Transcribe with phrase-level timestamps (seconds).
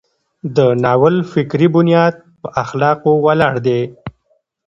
[0.55, 3.81] د ناول فکري بنیاد په اخلاقو ولاړ دی.